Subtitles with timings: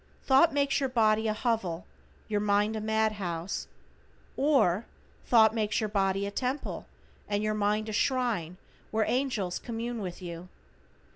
[0.23, 1.85] Thought makes your body a hovel,
[2.27, 3.67] your mind a madhouse,
[4.35, 4.87] or
[5.27, 6.87] thought makes your body a temple
[7.29, 8.57] and your mind a shrine
[8.89, 10.49] where angels commune with you.